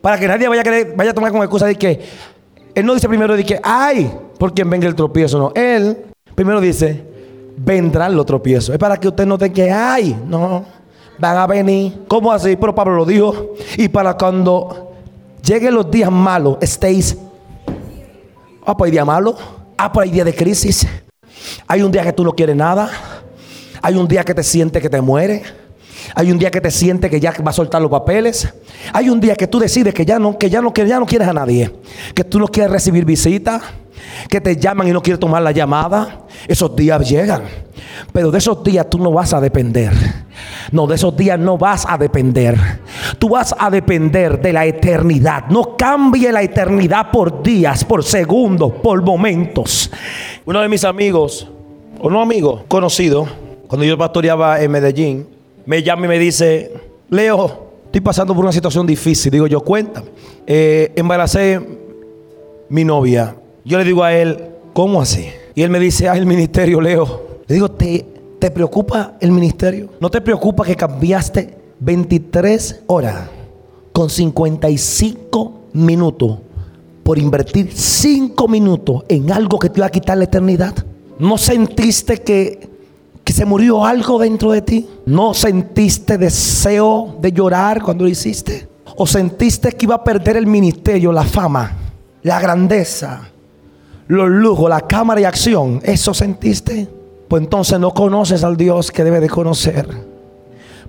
[0.02, 1.98] Para que nadie vaya a, querer, tomar como excusa de que
[2.74, 5.52] él no dice primero de que ay, por quien venga el tropiezo, no.
[5.54, 5.96] Él
[6.34, 7.02] primero dice,
[7.56, 8.68] vendrán los tropiezos.
[8.74, 10.66] Es para que usted no tenga que ay, no,
[11.18, 12.02] van a venir.
[12.06, 12.54] ¿Cómo así?
[12.56, 13.54] Pero Pablo lo dijo.
[13.78, 14.92] Y para cuando
[15.42, 17.16] lleguen los días malos, estéis
[18.66, 19.36] Ah, pues hay día malo.
[19.76, 20.86] Ah, pues hay día de crisis.
[21.66, 22.90] Hay un día que tú no quieres nada.
[23.82, 25.42] Hay un día que te sientes que te muere.
[26.14, 28.48] Hay un día que te sientes que ya va a soltar los papeles.
[28.92, 31.06] Hay un día que tú decides que ya no, que ya no, que ya no
[31.06, 31.70] quieres a nadie.
[32.14, 33.62] Que tú no quieres recibir visitas.
[34.28, 36.22] Que te llaman y no quieres tomar la llamada.
[36.46, 37.42] Esos días llegan.
[38.12, 39.92] Pero de esos días tú no vas a depender.
[40.72, 42.56] No, de esos días no vas a depender.
[43.18, 45.46] Tú vas a depender de la eternidad.
[45.48, 49.90] No cambie la eternidad por días, por segundos, por momentos.
[50.44, 51.48] Uno de mis amigos,
[52.00, 53.26] o no amigo, conocido,
[53.66, 55.26] cuando yo pastoreaba en Medellín,
[55.66, 56.72] me llama y me dice,
[57.10, 59.32] Leo, estoy pasando por una situación difícil.
[59.32, 60.08] Digo yo, cuéntame.
[60.46, 61.60] Eh, embaracé
[62.68, 63.34] mi novia.
[63.64, 65.28] Yo le digo a él, ¿cómo así?
[65.54, 67.40] Y él me dice, ah, el ministerio, Leo.
[67.46, 68.04] Le digo, ¿te,
[68.38, 69.90] ¿te preocupa el ministerio?
[70.00, 73.28] ¿No te preocupa que cambiaste 23 horas
[73.92, 76.38] con 55 minutos
[77.02, 80.74] por invertir 5 minutos en algo que te iba a quitar la eternidad?
[81.18, 82.74] ¿No sentiste que
[83.24, 84.86] que se murió algo dentro de ti?
[85.06, 88.68] ¿No sentiste deseo de llorar cuando lo hiciste?
[88.96, 91.72] ¿O sentiste que iba a perder el ministerio, la fama,
[92.22, 93.30] la grandeza,
[94.06, 95.80] los lujos, la cámara y acción?
[95.82, 96.88] ¿Eso sentiste?
[97.28, 99.88] Pues entonces no conoces al Dios que debe de conocer.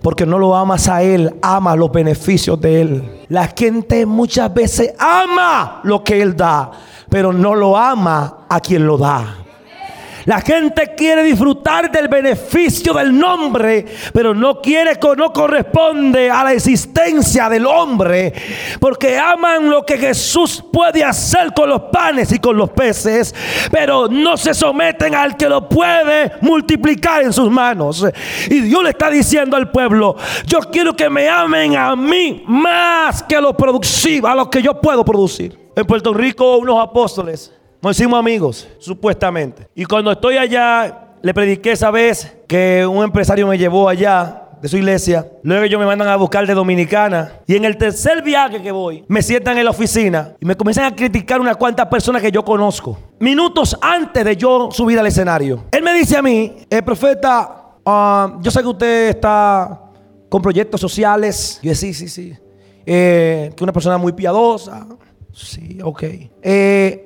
[0.02, 3.26] Porque no lo amas a Él, ama los beneficios de Él.
[3.30, 6.72] La gente muchas veces ama lo que Él da,
[7.10, 9.45] pero no lo ama a quien lo da.
[10.26, 16.54] La gente quiere disfrutar del beneficio del nombre, pero no quiere, no corresponde a la
[16.54, 18.34] existencia del hombre,
[18.80, 23.36] porque aman lo que Jesús puede hacer con los panes y con los peces,
[23.72, 28.04] pero no se someten al que lo puede multiplicar en sus manos.
[28.50, 30.16] Y Dios le está diciendo al pueblo,
[30.48, 34.62] yo quiero que me amen a mí más que a lo productivo, a lo que
[34.62, 35.56] yo puedo producir.
[35.76, 37.52] En Puerto Rico unos apóstoles
[37.86, 39.68] nos hicimos amigos, supuestamente.
[39.76, 44.68] Y cuando estoy allá, le prediqué esa vez que un empresario me llevó allá de
[44.68, 45.30] su iglesia.
[45.44, 47.34] Luego ellos me mandan a buscar de Dominicana.
[47.46, 50.86] Y en el tercer viaje que voy, me sientan en la oficina y me comienzan
[50.86, 52.98] a criticar unas cuantas personas que yo conozco.
[53.20, 55.66] Minutos antes de yo subir al escenario.
[55.72, 59.80] Él me dice a mí, el profeta, ah, yo sé que usted está
[60.28, 61.60] con proyectos sociales.
[61.62, 62.38] Yo decía, sí, sí, sí.
[62.84, 64.88] Eh, que una persona muy piadosa.
[65.32, 66.04] Sí, ok.
[66.42, 67.05] Eh,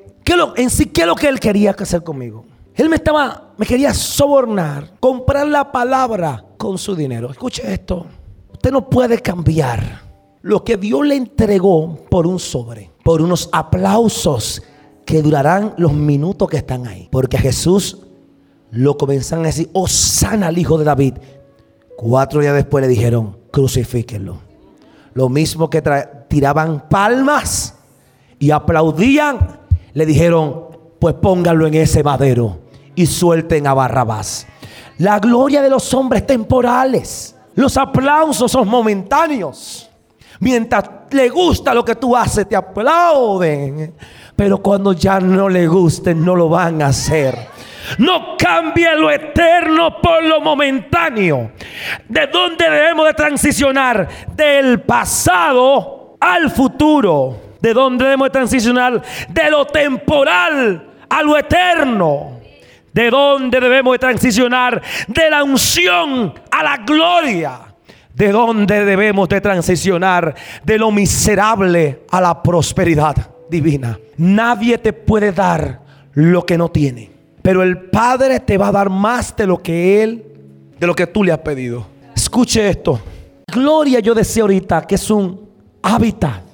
[0.56, 2.46] en sí, ¿qué es lo que él quería hacer conmigo?
[2.76, 7.30] Él me estaba, me quería sobornar, comprar la palabra con su dinero.
[7.30, 8.06] Escuche esto.
[8.54, 10.02] Usted no puede cambiar
[10.42, 14.62] lo que Dios le entregó por un sobre, por unos aplausos
[15.06, 17.10] que durarán los minutos que están ahí.
[17.12, 17.98] Porque a Jesús
[18.72, 21.16] lo comenzaron a decir, oh sana al hijo de David.
[21.98, 24.40] Cuatro días después le dijeron, crucifíquenlo.
[25.14, 25.82] Lo mismo que
[26.30, 27.76] tiraban palmas
[28.38, 29.60] y aplaudían
[29.94, 30.68] le dijeron,
[31.00, 32.60] pues pónganlo en ese madero
[32.96, 34.48] y suelten a Barrabás.
[34.98, 39.90] La gloria de los hombres temporales, los aplausos son momentáneos.
[40.42, 43.94] Mientras le gusta lo que tú haces, te aplauden.
[44.36, 47.38] Pero cuando ya no le gusten, no lo van a hacer.
[47.98, 51.52] No cambie lo eterno por lo momentáneo.
[52.08, 54.08] ¿De dónde debemos de transicionar?
[54.36, 57.49] Del pasado al futuro.
[57.62, 59.02] ¿De dónde debemos transicionar?
[59.30, 62.40] De lo temporal a lo eterno.
[62.94, 64.82] ¿De dónde debemos de transicionar?
[65.08, 67.60] De la unción a la gloria.
[68.14, 70.36] ¿De dónde debemos de transicionar?
[70.64, 73.16] De lo miserable a la prosperidad
[73.50, 74.00] divina.
[74.18, 75.82] Nadie te puede dar
[76.14, 77.12] lo que no tiene.
[77.42, 80.26] Pero el Padre te va a dar más de lo que Él,
[80.80, 81.86] de lo que tú le has pedido.
[82.16, 83.00] Escuche esto.
[83.52, 85.50] Gloria yo decía ahorita que es un
[85.82, 86.49] hábitat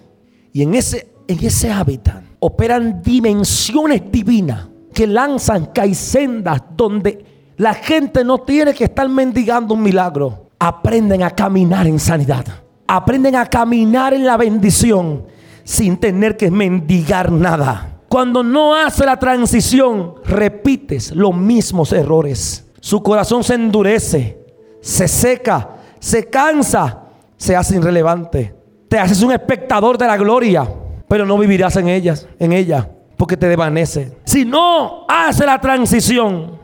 [0.56, 7.26] y en ese, en ese hábitat operan dimensiones divinas que lanzan caicendas donde
[7.58, 10.52] la gente no tiene que estar mendigando un milagro.
[10.58, 12.46] Aprenden a caminar en sanidad.
[12.88, 15.26] Aprenden a caminar en la bendición
[15.66, 18.00] sin tener que mendigar nada.
[18.08, 22.66] Cuando no hace la transición, repites los mismos errores.
[22.80, 24.40] Su corazón se endurece,
[24.80, 28.55] se seca, se cansa, se hace irrelevante
[28.88, 30.68] te haces un espectador de la gloria,
[31.08, 34.18] pero no vivirás en ellas, en ella, porque te desvanece.
[34.26, 36.60] Si no hace la transición,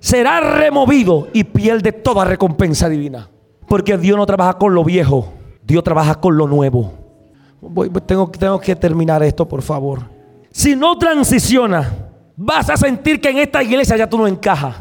[0.00, 3.28] será removido y pierde toda recompensa divina.
[3.68, 6.92] Porque Dios no trabaja con lo viejo, Dios trabaja con lo nuevo.
[8.06, 10.02] tengo, tengo que terminar esto, por favor.
[10.50, 14.76] Si no transiciona, vas a sentir que en esta iglesia ya tú no encajas.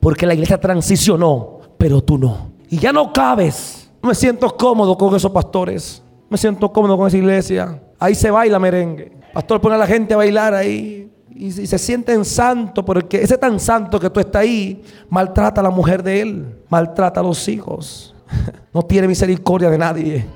[0.00, 2.52] Porque la iglesia transicionó, pero tú no.
[2.68, 3.90] Y ya no cabes.
[4.02, 6.02] No me siento cómodo con esos pastores.
[6.28, 7.80] Me siento cómodo con esa iglesia.
[7.98, 9.12] Ahí se baila merengue.
[9.32, 11.10] Pastor pone a la gente a bailar ahí.
[11.30, 15.64] y, y se sienten santos, porque ese tan santo que tú estás ahí, maltrata a
[15.64, 18.14] la mujer de él, maltrata a los hijos,
[18.72, 20.26] no tiene misericordia de nadie.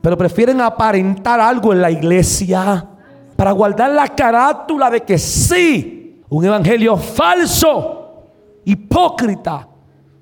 [0.00, 2.86] Pero prefieren aparentar algo en la iglesia
[3.36, 8.26] para guardar la carátula de que sí, un evangelio falso,
[8.64, 9.66] hipócrita,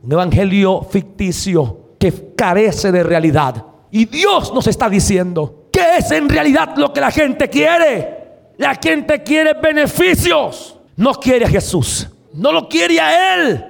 [0.02, 3.64] un evangelio ficticio que carece de realidad.
[3.90, 8.16] Y Dios nos está diciendo que es en realidad lo que la gente quiere.
[8.58, 10.78] La gente quiere beneficios.
[10.96, 12.08] No quiere a Jesús.
[12.34, 13.64] No lo quiere a Él.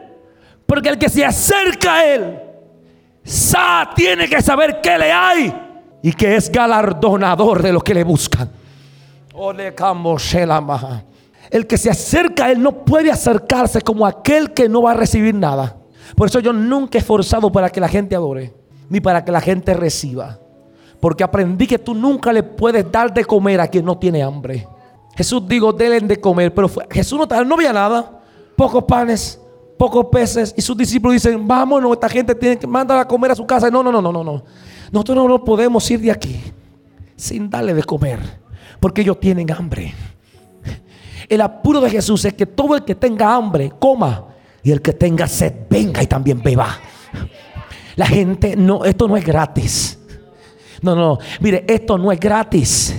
[0.67, 2.41] Porque el que se acerca a Él,
[3.23, 5.55] sa tiene que saber qué le hay.
[6.03, 8.51] Y que es galardonador de los que le buscan.
[11.51, 14.95] El que se acerca a Él no puede acercarse como aquel que no va a
[14.95, 15.77] recibir nada.
[16.17, 18.53] Por eso yo nunca he forzado para que la gente adore,
[18.89, 20.39] ni para que la gente reciba.
[21.01, 24.67] Porque aprendí que tú nunca le puedes dar de comer a quien no tiene hambre.
[25.17, 28.21] Jesús dijo, denle de comer, pero Jesús no, no había nada.
[28.57, 29.41] Pocos panes,
[29.77, 30.55] pocos peces.
[30.57, 33.71] Y sus discípulos dicen, vámonos, esta gente tiene que mandar a comer a su casa.
[33.71, 34.45] No, no, no, no, no, no.
[34.91, 36.41] Nosotros no, no podemos ir de aquí
[37.19, 38.21] sin darle de comer,
[38.81, 39.93] porque ellos tienen hambre.
[41.29, 44.29] El apuro de Jesús es que todo el que tenga hambre coma
[44.63, 46.79] y el que tenga sed venga y también beba.
[47.99, 49.99] La gente no, esto no es gratis.
[50.83, 52.95] No, no, mire, esto no es gratis.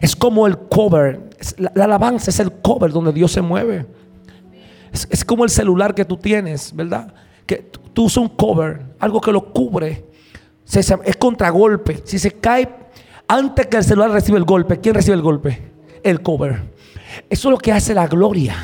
[0.00, 1.28] Es como el cover.
[1.58, 3.84] La, la alabanza es el cover donde Dios se mueve.
[4.92, 7.12] Es, como el celular que tú tienes, ¿verdad?
[7.44, 7.56] Que
[7.92, 10.06] tú, usas un cover, algo que lo cubre.
[10.72, 12.00] Es contragolpe.
[12.04, 12.66] Si se cae
[13.28, 15.70] antes que el celular recibe el golpe, ¿quién recibe el golpe?
[16.02, 16.62] El cover.
[17.28, 18.56] Eso es lo que hace la gloria.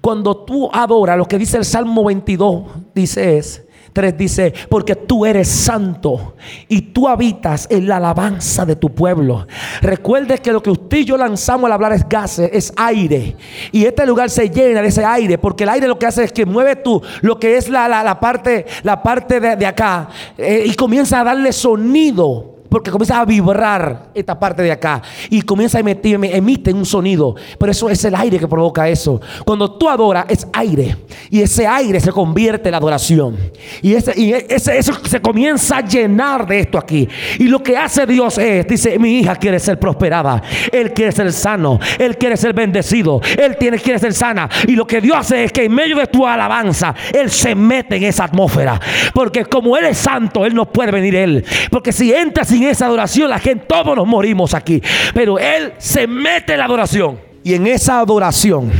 [0.00, 3.67] Cuando tú adoras, lo que dice el Salmo 22, dice es,
[3.98, 6.36] 3 dice, porque tú eres santo
[6.68, 9.44] y tú habitas en la alabanza de tu pueblo.
[9.82, 13.34] Recuerde que lo que usted y yo lanzamos al hablar es gases, es aire.
[13.72, 16.32] Y este lugar se llena de ese aire, porque el aire lo que hace es
[16.32, 20.08] que mueve tú lo que es la, la- la parte, la parte de, de acá
[20.36, 22.57] eh, y comienza a darle sonido.
[22.68, 27.34] Porque comienza a vibrar esta parte de acá y comienza a emitir, emite un sonido.
[27.58, 29.20] Pero eso es el aire que provoca eso.
[29.44, 30.96] Cuando tú adoras es aire
[31.30, 33.36] y ese aire se convierte en adoración.
[33.82, 37.08] Y, ese, eso se comienza a llenar de esto aquí.
[37.38, 40.42] Y lo que hace Dios es, dice, mi hija quiere ser prosperada.
[40.72, 41.78] Él quiere ser sano.
[41.98, 43.20] Él quiere ser bendecido.
[43.38, 44.48] Él tiene, quiere ser sana.
[44.66, 47.96] Y lo que Dios hace es que en medio de tu alabanza, Él se mete
[47.96, 48.80] en esa atmósfera.
[49.14, 51.44] Porque como Él es santo, Él no puede venir Él.
[51.70, 54.82] Porque si entra sin esa adoración, la gente, todos nos morimos aquí.
[55.14, 57.18] Pero Él se mete en la adoración.
[57.44, 58.70] Y en esa adoración,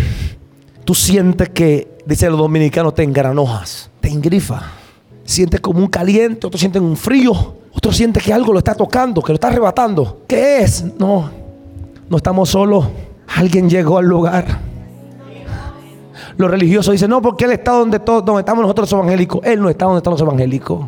[0.84, 4.62] tú sientes que, dice los dominicanos, te engranojas, te engrifa.
[5.24, 7.32] Sientes como un caliente, otros sienten un frío,
[7.72, 10.22] otros sienten que algo lo está tocando, que lo está arrebatando.
[10.26, 10.84] ¿Qué es?
[10.98, 11.30] No,
[12.08, 12.86] no estamos solos.
[13.36, 14.58] Alguien llegó al lugar.
[16.36, 19.40] Los religiosos dicen, no, porque Él está donde, todos, donde estamos nosotros los evangélicos.
[19.44, 20.86] Él no está donde están los evangélicos.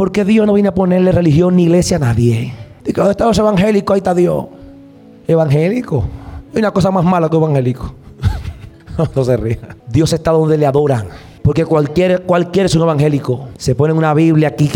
[0.00, 2.54] Porque Dios no viene a ponerle religión ni iglesia a nadie.
[2.82, 3.92] Dice, ¿dónde están los evangélicos?
[3.92, 4.46] Ahí está Dios.
[5.28, 6.04] Evangélico.
[6.54, 7.92] Hay una cosa más mala que evangélico.
[9.14, 9.58] no, se ría.
[9.86, 11.06] Dios está donde le adoran.
[11.42, 13.50] Porque cualquier, cualquier es un evangélico.
[13.58, 14.70] Se pone una Biblia aquí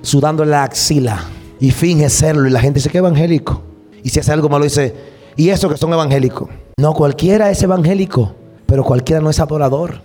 [0.00, 1.24] sudando en la axila.
[1.58, 2.46] Y finge serlo.
[2.46, 3.60] Y la gente dice que evangélico.
[4.04, 4.94] Y si hace algo malo dice,
[5.34, 6.50] y eso que son evangélicos.
[6.76, 8.32] No, cualquiera es evangélico.
[8.64, 10.00] Pero cualquiera no es adorador.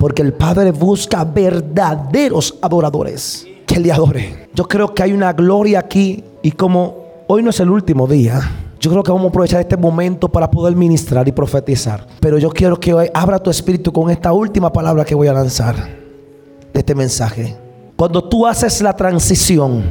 [0.00, 4.48] Porque el Padre busca verdaderos adoradores que le adoren.
[4.52, 8.40] Yo creo que hay una gloria aquí y como hoy no es el último día,
[8.80, 12.04] yo creo que vamos a aprovechar este momento para poder ministrar y profetizar.
[12.18, 15.32] Pero yo quiero que hoy abra tu espíritu con esta última palabra que voy a
[15.32, 17.56] lanzar de este mensaje.
[17.94, 19.84] Cuando tú haces la transición,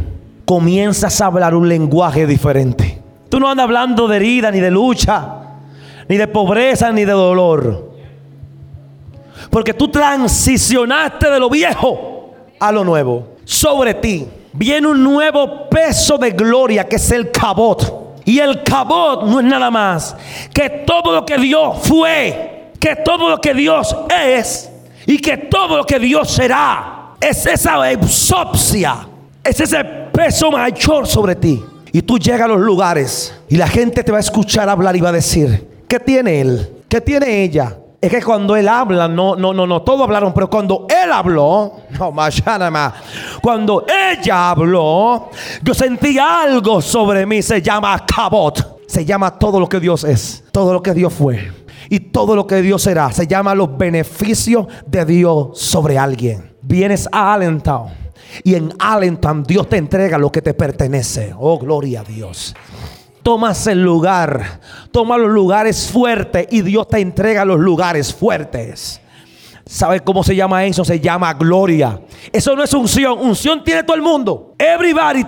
[0.44, 3.02] comienzas a hablar un lenguaje diferente.
[3.30, 5.36] Tú no andas hablando de herida, ni de lucha,
[6.10, 7.92] ni de pobreza, ni de dolor.
[9.50, 13.39] Porque tú transicionaste de lo viejo a lo nuevo.
[13.50, 18.22] Sobre ti viene un nuevo peso de gloria que es el cabot.
[18.24, 20.16] Y el cabot no es nada más
[20.54, 24.70] que todo lo que Dios fue, que todo lo que Dios es
[25.08, 27.16] y que todo lo que Dios será.
[27.20, 29.08] Es esa exopsia,
[29.44, 31.60] es ese peso mayor sobre ti.
[31.92, 35.02] Y tú llegas a los lugares y la gente te va a escuchar hablar y
[35.02, 36.70] va a decir, ¿qué tiene él?
[36.88, 37.76] ¿Qué tiene ella?
[38.02, 41.82] Es que cuando él habla, no, no, no, no, todos hablaron, pero cuando él habló,
[42.00, 42.94] no, más, nada más.
[43.42, 45.30] Cuando ella habló,
[45.62, 50.46] yo sentí algo sobre mí, se llama cabot, se llama todo lo que Dios es,
[50.54, 51.52] todo lo que Dios fue
[51.90, 56.56] y todo lo que Dios será, se llama los beneficios de Dios sobre alguien.
[56.62, 57.90] Vienes a Allentown
[58.44, 61.34] y en Allentown Dios te entrega lo que te pertenece.
[61.38, 62.56] Oh, gloria a Dios
[63.30, 64.60] tomas el lugar,
[64.92, 69.00] toma los lugares fuertes y Dios te entrega los lugares fuertes.
[69.68, 70.84] ¿Sabes cómo se llama eso?
[70.84, 72.02] Se llama gloria.
[72.34, 73.20] Eso no es unción.
[73.20, 74.56] Unción tiene todo el mundo.
[74.58, 75.28] Everybody,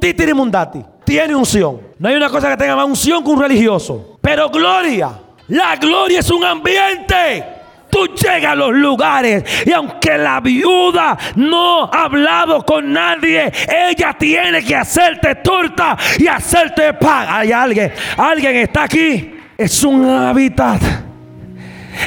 [0.00, 0.84] titiri mundati.
[1.04, 1.80] Tiene unción.
[2.00, 4.18] No hay una cosa que tenga más unción que un religioso.
[4.20, 5.12] Pero gloria.
[5.46, 7.44] La gloria es un ambiente.
[7.96, 13.50] Tú llegas a los lugares y aunque la viuda no ha hablado con nadie,
[13.88, 17.26] ella tiene que hacerte torta y hacerte pan.
[17.26, 19.32] Hay alguien, alguien está aquí.
[19.56, 20.82] Es un hábitat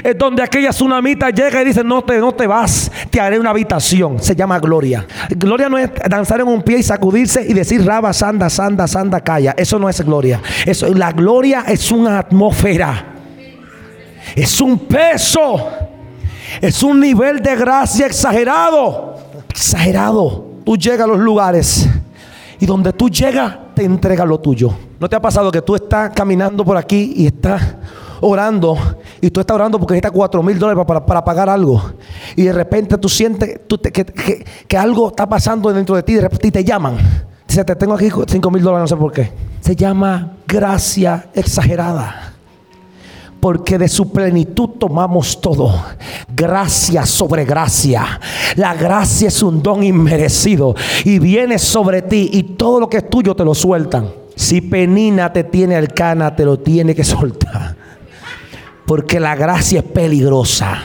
[0.03, 3.49] es donde aquella tsunamita llega y dice, no te, no te vas, te haré una
[3.49, 4.21] habitación.
[4.21, 5.07] Se llama gloria.
[5.29, 9.21] Gloria no es danzar en un pie y sacudirse y decir, raba, sanda, sanda, sanda,
[9.21, 9.55] calla.
[9.57, 10.39] Eso no es gloria.
[10.67, 13.18] Eso, la gloria es una atmósfera.
[14.35, 15.69] Es un peso.
[16.61, 19.15] Es un nivel de gracia exagerado.
[19.49, 20.45] Exagerado.
[20.65, 21.87] Tú llegas a los lugares
[22.59, 24.73] y donde tú llegas te entrega lo tuyo.
[24.99, 27.61] ¿No te ha pasado que tú estás caminando por aquí y estás
[28.21, 28.77] orando
[29.21, 31.81] y tú estás orando porque necesitas cuatro mil dólares para, pagar algo
[32.35, 33.61] y de repente tú sientes
[34.67, 36.97] que, algo está pasando dentro de ti de repente te llaman.
[37.47, 39.31] Dice, te tengo aquí cinco mil dólares, no sé por qué.
[39.61, 42.28] Se llama gracia exagerada.
[43.39, 45.73] Porque de su plenitud tomamos todo.
[46.35, 48.19] Gracia sobre gracia.
[48.55, 50.75] La gracia es un don inmerecido.
[51.05, 52.29] Y viene sobre ti.
[52.33, 54.09] Y todo lo que es tuyo te lo sueltan.
[54.35, 57.75] Si Penina te tiene el cana, te lo tiene que soltar.
[58.85, 60.81] Porque la gracia es peligrosa.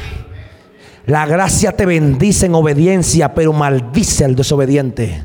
[1.07, 5.25] La gracia te bendice en obediencia, pero maldice al desobediente.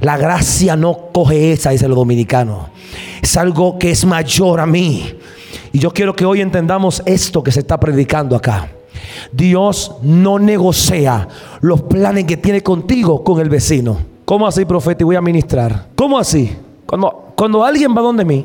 [0.00, 2.68] La gracia no coge esa, dice los dominicanos.
[3.22, 5.14] Es algo que es mayor a mí.
[5.72, 8.70] Y yo quiero que hoy entendamos esto que se está predicando acá.
[9.32, 11.28] Dios no negocia
[11.60, 13.98] los planes que tiene contigo con el vecino.
[14.24, 15.02] ¿Cómo así, profeta?
[15.02, 15.86] Y voy a ministrar.
[15.94, 16.54] ¿Cómo así?
[16.86, 18.44] Cuando, cuando alguien va donde mí,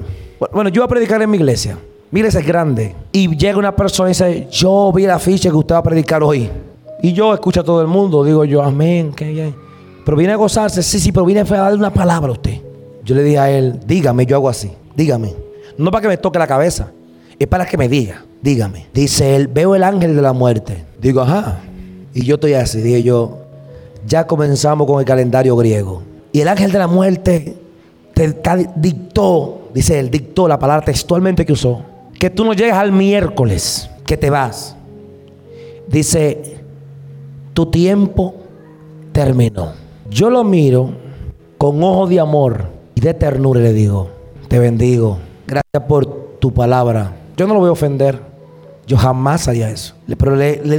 [0.52, 1.78] bueno, yo voy a predicar en mi iglesia.
[2.12, 2.96] Mire, es grande.
[3.12, 6.22] Y llega una persona y dice, yo vi la ficha que usted va a predicar
[6.22, 6.50] hoy.
[7.02, 9.56] Y yo escucho a todo el mundo, digo yo, amén, que bien.
[10.06, 12.62] Pero viene a gozarse, sí, sí, pero viene a darle una palabra a usted.
[13.04, 15.34] Yo le dije a él, dígame, yo hago así, dígame.
[15.78, 16.92] No para que me toque la cabeza,
[17.40, 18.88] es para que me diga, dígame.
[18.94, 20.84] Dice él, veo el ángel de la muerte.
[21.02, 21.62] Digo, ajá.
[22.14, 23.40] Y yo estoy así, dije yo,
[24.06, 26.04] ya comenzamos con el calendario griego.
[26.32, 27.58] Y el ángel de la muerte
[28.14, 28.36] te
[28.76, 31.94] dictó, dice él, dictó la palabra textualmente que usó
[32.24, 34.78] que tú no llegas al miércoles, que te vas.
[35.90, 36.56] Dice,
[37.54, 38.36] tu tiempo
[39.12, 39.74] terminó.
[40.10, 40.92] Yo lo miro
[41.58, 44.10] con ojos de amor y de ternura y le digo,
[44.48, 45.18] te bendigo.
[45.54, 47.12] Gracias por tu palabra.
[47.38, 48.20] Yo no lo voy a ofender.
[48.88, 49.94] Yo jamás haría eso.
[50.18, 50.36] Pero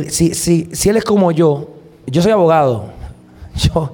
[0.09, 1.69] si, él es como yo,
[2.09, 2.87] yo soy abogado.
[3.55, 3.93] Yo,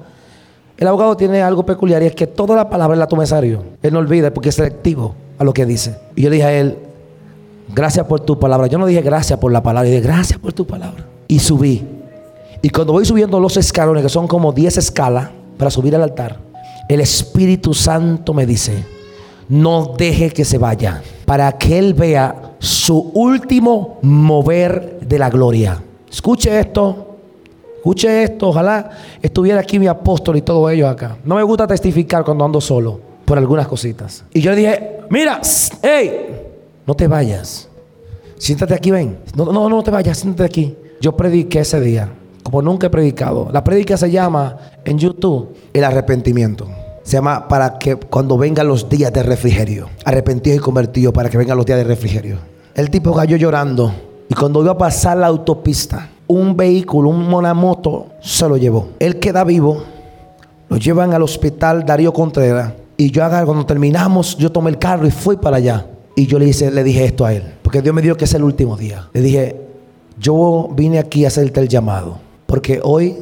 [0.75, 3.63] el abogado tiene algo peculiar y es que toda la palabra la toma en serio.
[3.83, 5.95] Él no olvida porque es selectivo a lo que dice.
[6.15, 6.79] Y yo le dije a él,
[7.75, 8.65] gracias por tu palabra.
[8.65, 11.05] Yo no dije gracias por la palabra, dije gracias por tu palabra.
[11.27, 11.87] Y subí.
[12.63, 15.29] Y cuando voy subiendo los escalones, que son como 10 escalas
[15.59, 16.39] para subir al altar,
[16.89, 18.83] el Espíritu Santo me dice,
[19.51, 25.83] no deje que se vaya, para que Él vea su último mover de la gloria.
[26.09, 27.07] Escuche esto.
[27.75, 28.91] Escuche esto, ojalá
[29.21, 31.17] estuviera aquí mi apóstol y todo ello acá.
[31.25, 34.23] No me gusta testificar cuando ando solo por algunas cositas.
[34.33, 35.41] Y yo le dije, mira,
[35.81, 36.27] hey,
[36.85, 37.67] no te vayas.
[38.37, 39.17] Siéntate aquí, ven.
[39.35, 40.77] No, no, no te vayas, siéntate aquí.
[41.01, 42.07] Yo prediqué ese día,
[42.43, 43.49] como nunca he predicado.
[43.51, 46.67] La predica se llama en YouTube el arrepentimiento.
[47.03, 49.89] Se llama para que cuando vengan los días de refrigerio.
[50.05, 52.37] Arrepentido y convertido para que vengan los días de refrigerio.
[52.75, 53.93] El tipo cayó llorando.
[54.29, 58.89] Y cuando iba a pasar la autopista, un vehículo, un monamoto, se lo llevó.
[58.99, 59.83] Él queda vivo.
[60.69, 62.73] Lo llevan al hospital Darío Contreras.
[62.95, 65.87] Y yo, cuando terminamos, yo tomé el carro y fui para allá.
[66.15, 68.33] Y yo le, hice, le dije esto a él, porque Dios me dijo que es
[68.33, 69.09] el último día.
[69.13, 69.55] Le dije,
[70.19, 73.17] yo vine aquí a hacerte el llamado, porque hoy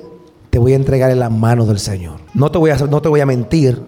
[0.50, 2.20] te voy a entregar en las manos del Señor.
[2.34, 3.84] No te voy a, no te voy a mentir,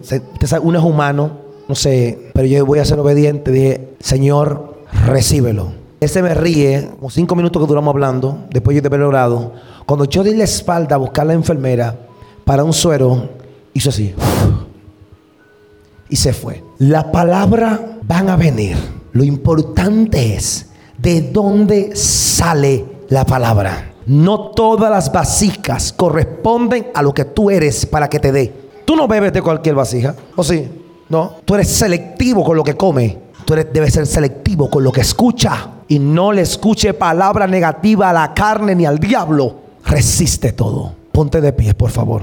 [0.62, 1.30] uno es humano,
[1.68, 3.50] no sé, pero yo voy a ser obediente.
[3.50, 5.72] Dije, Señor, recíbelo.
[6.00, 9.52] Ese me ríe, como cinco minutos que duramos hablando, después yo haber orado.
[9.86, 11.96] Cuando yo di la espalda a buscar a la enfermera
[12.44, 13.30] para un suero,
[13.72, 14.14] hizo así.
[16.08, 16.62] Y se fue.
[16.78, 18.76] La palabra van a venir.
[19.12, 20.66] Lo importante es
[20.98, 23.91] de dónde sale la palabra.
[24.06, 28.52] No todas las vasijas corresponden a lo que tú eres para que te dé.
[28.84, 30.68] Tú no bebes de cualquier vasija, ¿o sí?
[31.08, 33.18] No, tú eres selectivo con lo que come.
[33.44, 35.68] Tú eres, debes ser selectivo con lo que escucha.
[35.88, 39.56] Y no le escuche palabra negativa a la carne ni al diablo.
[39.84, 40.92] Resiste todo.
[41.12, 42.22] Ponte de pie, por favor.